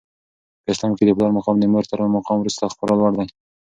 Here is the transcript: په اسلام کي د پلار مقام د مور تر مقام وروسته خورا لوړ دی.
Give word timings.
په 0.63 0.67
اسلام 0.73 0.91
کي 0.97 1.03
د 1.05 1.11
پلار 1.17 1.31
مقام 1.37 1.55
د 1.59 1.63
مور 1.73 1.83
تر 1.91 1.99
مقام 2.17 2.37
وروسته 2.39 2.71
خورا 2.75 2.95
لوړ 2.99 3.11
دی. 3.19 3.27